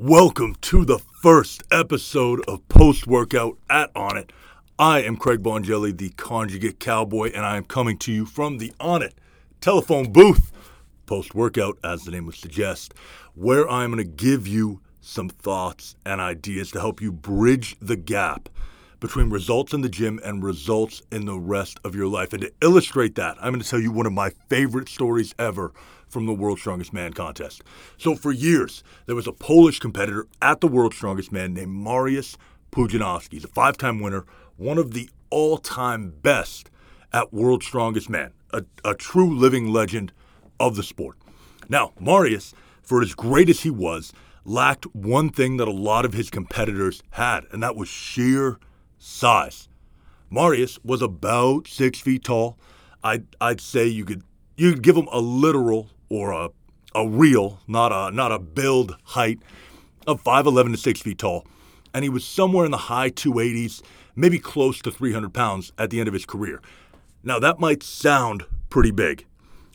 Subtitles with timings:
[0.00, 4.30] Welcome to the first episode of Post Workout at Onnit.
[4.78, 8.72] I am Craig Bongelli, the conjugate cowboy, and I am coming to you from the
[8.78, 9.14] Onnit
[9.60, 10.52] telephone booth.
[11.06, 12.94] Post workout, as the name would suggest,
[13.34, 17.96] where I'm going to give you some thoughts and ideas to help you bridge the
[17.96, 18.48] gap
[19.00, 22.32] between results in the gym and results in the rest of your life.
[22.32, 25.72] And to illustrate that, I'm going to tell you one of my favorite stories ever
[26.08, 27.62] from the World's Strongest Man contest.
[27.96, 32.36] So, for years, there was a Polish competitor at the World's Strongest Man named Mariusz
[32.72, 33.32] Pudzianowski.
[33.32, 34.24] He's a five time winner,
[34.56, 36.70] one of the all time best
[37.12, 40.12] at World's Strongest Man, a, a true living legend
[40.60, 41.16] of the sport.
[41.68, 44.12] Now, Mariusz, for as great as he was,
[44.44, 48.58] lacked one thing that a lot of his competitors had, and that was sheer
[48.98, 49.68] size.
[50.32, 52.58] Mariusz was about six feet tall.
[53.02, 54.22] I'd, I'd say you could
[54.56, 56.50] you could give him a literal or a,
[56.94, 59.40] a real, not a not a build height
[60.06, 61.46] of 5'11 to 6 feet tall.
[61.92, 63.82] And he was somewhere in the high 280s,
[64.16, 66.60] maybe close to 300 pounds at the end of his career.
[67.22, 69.26] Now, that might sound pretty big,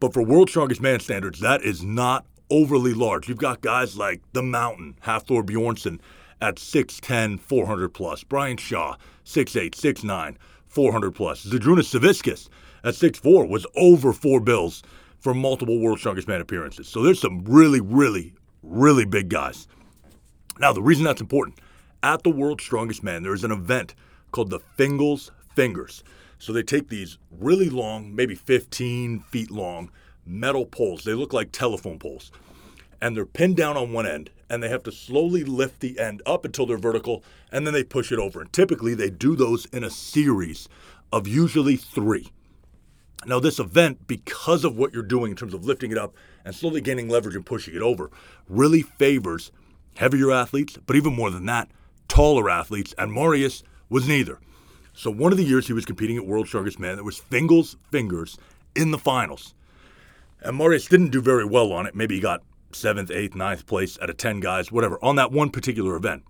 [0.00, 3.28] but for World's Strongest Man standards, that is not overly large.
[3.28, 6.00] You've got guys like The Mountain, Hafthor Bjornsson
[6.40, 8.22] at 6'10, 400 plus.
[8.22, 11.44] Brian Shaw, 6'8, 6'9, 400 plus.
[11.44, 12.48] Zydrunas Savickas
[12.82, 14.82] at 6'4 was over four bills
[15.24, 16.86] for multiple World's Strongest Man appearances.
[16.86, 19.66] So there's some really, really, really big guys.
[20.60, 21.60] Now, the reason that's important
[22.02, 23.94] at the World's Strongest Man, there's an event
[24.32, 26.04] called the Fingal's Fingers.
[26.38, 29.90] So they take these really long, maybe 15 feet long,
[30.26, 31.04] metal poles.
[31.04, 32.30] They look like telephone poles.
[33.00, 36.20] And they're pinned down on one end, and they have to slowly lift the end
[36.26, 38.42] up until they're vertical, and then they push it over.
[38.42, 40.68] And typically, they do those in a series
[41.10, 42.28] of usually three.
[43.26, 46.54] Now, this event, because of what you're doing in terms of lifting it up and
[46.54, 48.10] slowly gaining leverage and pushing it over,
[48.48, 49.50] really favors
[49.96, 51.70] heavier athletes, but even more than that,
[52.08, 52.94] taller athletes.
[52.98, 54.40] And Mariusz was neither.
[54.92, 57.76] So, one of the years he was competing at World's Strongest Man, there was Fingal's
[57.90, 58.38] Fingers
[58.74, 59.54] in the finals.
[60.40, 61.94] And Mariusz didn't do very well on it.
[61.94, 62.42] Maybe he got
[62.72, 66.24] seventh, eighth, ninth place out of 10 guys, whatever, on that one particular event.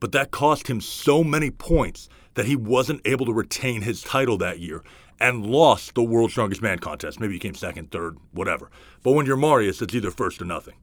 [0.00, 4.38] But that cost him so many points that he wasn't able to retain his title
[4.38, 4.82] that year
[5.20, 7.20] and lost the World's Strongest Man contest.
[7.20, 8.70] Maybe he came second, third, whatever.
[9.02, 10.74] But when you're Mariusz, it's either first or nothing.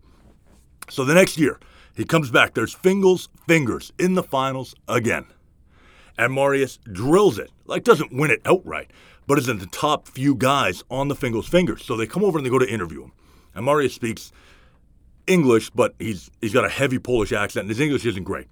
[0.89, 1.59] So the next year,
[1.95, 2.53] he comes back.
[2.53, 5.25] There's Fingal's Fingers in the finals again.
[6.17, 7.51] And Mariusz drills it.
[7.65, 8.91] Like, doesn't win it outright,
[9.25, 11.83] but is in the top few guys on the Fingal's Fingers.
[11.83, 13.11] So they come over and they go to interview him.
[13.55, 14.31] And Mariusz speaks
[15.25, 18.47] English, but he's he's got a heavy Polish accent, and his English isn't great.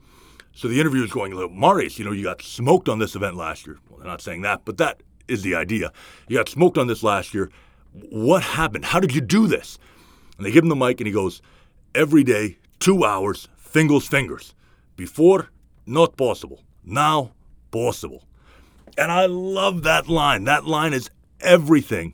[0.52, 3.68] So the interviewer is going, Mariusz, you know, you got smoked on this event last
[3.68, 3.78] year.
[3.90, 5.92] Well, they're not saying that, but that is the idea.
[6.28, 7.50] You got smoked on this last year.
[8.10, 8.86] What happened?
[8.86, 9.78] How did you do this?
[10.38, 11.42] And they give him the mic, and he goes,
[11.94, 14.54] Every day, two hours, Fingal's fingers.
[14.96, 15.50] Before,
[15.86, 16.62] not possible.
[16.84, 17.32] Now,
[17.72, 18.24] possible.
[18.98, 20.46] And I love that line.
[20.46, 21.10] That line is
[21.42, 22.14] everything,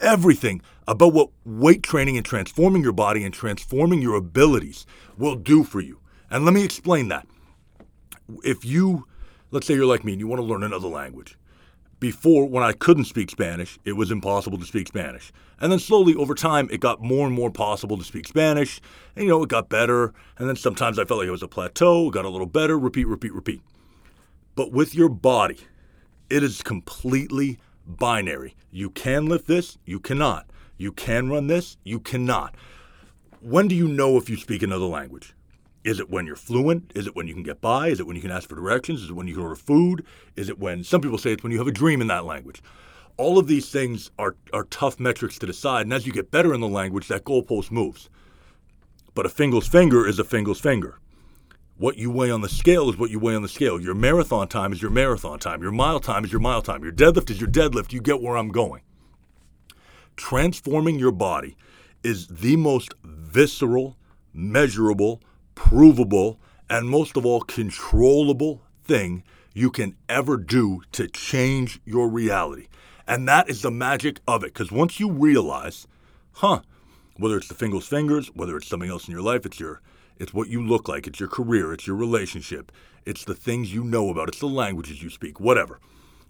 [0.00, 5.64] everything about what weight training and transforming your body and transforming your abilities will do
[5.64, 5.98] for you.
[6.30, 7.26] And let me explain that.
[8.44, 9.06] If you,
[9.50, 11.36] let's say you're like me and you want to learn another language,
[12.00, 15.32] before, when I couldn't speak Spanish, it was impossible to speak Spanish.
[15.60, 18.80] And then slowly over time, it got more and more possible to speak Spanish.
[19.14, 20.14] And, you know, it got better.
[20.38, 22.78] And then sometimes I felt like it was a plateau, it got a little better,
[22.78, 23.60] repeat, repeat, repeat.
[24.54, 25.58] But with your body,
[26.30, 28.56] it is completely binary.
[28.70, 30.50] You can lift this, you cannot.
[30.78, 32.54] You can run this, you cannot.
[33.40, 35.34] When do you know if you speak another language?
[35.82, 36.92] Is it when you're fluent?
[36.94, 37.88] Is it when you can get by?
[37.88, 39.02] Is it when you can ask for directions?
[39.02, 40.04] Is it when you can order food?
[40.36, 42.62] Is it when some people say it's when you have a dream in that language?
[43.16, 46.54] All of these things are, are tough metrics to decide, and as you get better
[46.54, 48.08] in the language, that goalpost moves.
[49.14, 50.98] But a Fingal's finger is a Fingal's finger.
[51.76, 53.80] What you weigh on the scale is what you weigh on the scale.
[53.80, 55.62] Your marathon time is your marathon time.
[55.62, 56.82] Your mile time is your mile time.
[56.82, 57.92] Your deadlift is your deadlift.
[57.92, 58.82] You get where I'm going.
[60.16, 61.56] Transforming your body
[62.02, 63.96] is the most visceral,
[64.34, 65.22] measurable,
[65.68, 66.40] provable,
[66.70, 69.22] and most of all, controllable thing
[69.52, 72.66] you can ever do to change your reality.
[73.06, 74.54] And that is the magic of it.
[74.54, 75.86] Because once you realize,
[76.32, 76.62] huh,
[77.18, 79.82] whether it's the Fingal's fingers, whether it's something else in your life, it's your
[80.16, 82.72] it's what you look like, it's your career, it's your relationship,
[83.04, 85.78] it's the things you know about, it's the languages you speak, whatever.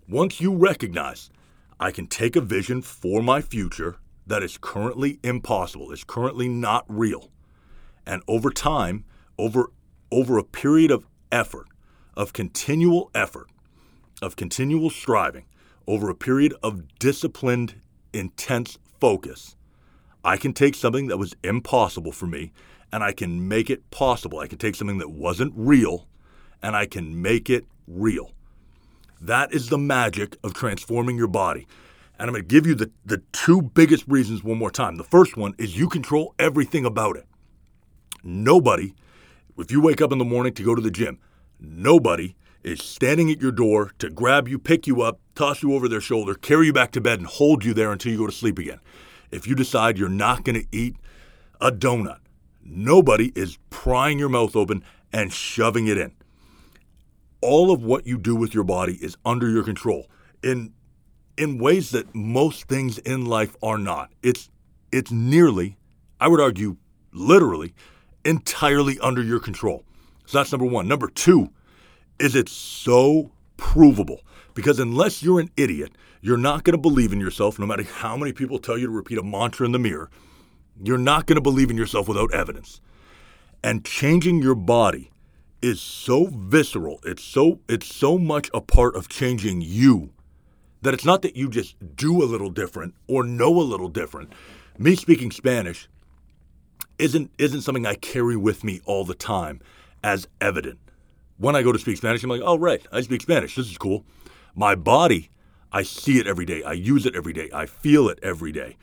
[0.09, 1.31] Once you recognize
[1.79, 6.85] I can take a vision for my future that is currently impossible, is currently not
[6.89, 7.31] real.
[8.07, 9.05] And over time,
[9.41, 9.71] over
[10.13, 11.67] over a period of effort,
[12.17, 13.47] of continual effort,
[14.21, 15.45] of continual striving,
[15.87, 17.75] over a period of disciplined,
[18.13, 19.57] intense focus,
[20.25, 22.53] I can take something that was impossible for me
[22.93, 24.41] and I can make it possible.
[24.41, 26.09] I can take something that wasn't real
[26.63, 28.33] and I can make it real.
[29.21, 31.67] That is the magic of transforming your body.
[32.19, 34.97] And I'm going to give you the, the two biggest reasons one more time.
[34.97, 37.27] The first one is you control everything about it.
[38.23, 38.93] Nobody,
[39.61, 41.19] if you wake up in the morning to go to the gym,
[41.59, 45.89] nobody is standing at your door to grab you, pick you up, toss you over
[45.89, 48.33] their shoulder, carry you back to bed, and hold you there until you go to
[48.33, 48.81] sleep again.
[49.31, 50.97] If you decide you're not going to eat
[51.61, 52.19] a donut,
[52.63, 56.13] nobody is prying your mouth open and shoving it in.
[57.41, 60.07] All of what you do with your body is under your control
[60.43, 60.73] in
[61.37, 64.13] in ways that most things in life are not.
[64.23, 64.51] It's
[64.93, 65.79] it's nearly,
[66.21, 66.77] I would argue,
[67.13, 67.73] literally,
[68.25, 69.85] entirely under your control.
[70.27, 70.87] So that's number one.
[70.89, 71.51] Number two
[72.19, 74.21] is it's so provable
[74.55, 78.17] because unless you're an idiot, you're not going to believe in yourself no matter how
[78.17, 80.11] many people tell you to repeat a mantra in the mirror.
[80.83, 82.81] You're not going to believe in yourself without evidence.
[83.63, 85.11] And changing your body
[85.63, 87.01] is so visceral.
[87.05, 90.11] It's so it's so much a part of changing you
[90.83, 94.33] that it's not that you just do a little different or know a little different.
[94.79, 95.89] Me speaking Spanish
[97.01, 99.61] isn't isn't something I carry with me all the time
[100.05, 100.79] as evident.
[101.39, 103.57] When I go to speak Spanish, I'm like, oh right, I speak Spanish.
[103.57, 104.05] This is cool.
[104.55, 105.31] My body,
[105.73, 106.63] I see it every day.
[106.63, 107.49] I use it every day.
[107.53, 108.77] I feel it every day.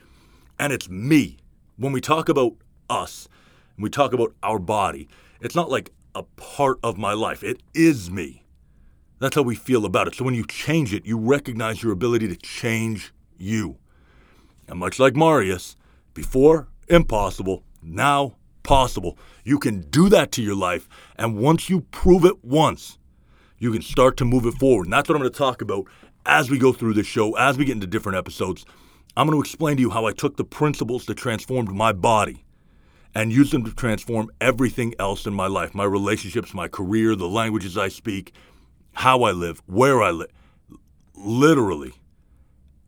[0.58, 1.38] And it's me.
[1.76, 2.54] When we talk about
[2.90, 3.28] us
[3.76, 5.08] and we talk about our body,
[5.40, 7.44] it's not like a part of my life.
[7.44, 8.44] It is me.
[9.20, 10.16] That's how we feel about it.
[10.16, 13.76] So when you change it, you recognize your ability to change you.
[14.66, 15.76] And much like Mariusz,
[16.14, 19.18] before impossible, now possible.
[19.44, 20.88] You can do that to your life.
[21.16, 22.98] And once you prove it once,
[23.58, 24.86] you can start to move it forward.
[24.86, 25.86] And that's what I'm going to talk about
[26.26, 28.64] as we go through this show, as we get into different episodes.
[29.16, 32.44] I'm going to explain to you how I took the principles that transformed my body
[33.14, 37.28] and used them to transform everything else in my life my relationships, my career, the
[37.28, 38.32] languages I speak,
[38.92, 40.30] how I live, where I live.
[41.14, 41.94] Literally,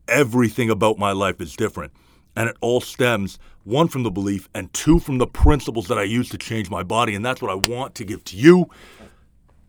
[0.07, 1.93] everything about my life is different.
[2.41, 6.05] And it all stems, one, from the belief, and two, from the principles that I
[6.05, 7.15] use to change my body.
[7.15, 8.71] And that's what I want to give to you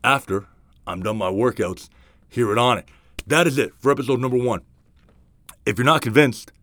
[0.06, 0.45] after
[0.88, 1.89] I'm done my workouts
[2.29, 2.85] here at Onnit.
[3.27, 4.62] That is it for episode number one.
[5.65, 6.53] If you're not convinced,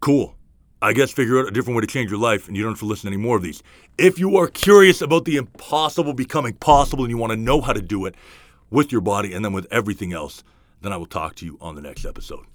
[0.00, 0.36] cool.
[0.80, 2.78] I guess figure out a different way to change your life and you don't have
[2.78, 3.62] to listen to any more of these.
[3.98, 7.74] If you are curious about the impossible becoming possible and you want to know how
[7.74, 8.14] to do it
[8.70, 10.42] with your body and then with everything else,
[10.80, 12.46] then I will talk to you on the next episode.